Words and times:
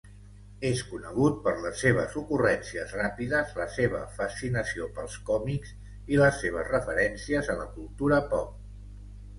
És 0.67 0.79
conegut 0.93 1.35
per 1.47 1.51
les 1.65 1.75
seves 1.83 2.15
ocurrències 2.21 2.95
ràpides, 3.01 3.51
la 3.59 3.67
seva 3.75 4.01
fascinació 4.17 4.89
pels 4.97 5.19
còmics 5.29 5.77
i 6.17 6.21
les 6.25 6.43
seves 6.47 6.75
referències 6.75 7.53
a 7.57 7.61
la 7.63 7.71
cultura 7.79 8.21
pop. 8.35 8.61